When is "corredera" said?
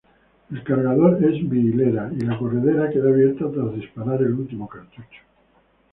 2.39-2.89